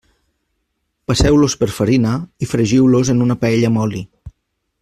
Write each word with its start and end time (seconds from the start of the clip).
Passeu-los 1.11 1.57
per 1.63 1.69
farina 1.77 2.15
i 2.47 2.51
fregiu-los 2.55 3.15
en 3.15 3.25
una 3.27 3.41
paella 3.45 3.73
amb 3.73 3.83
oli. 3.87 4.07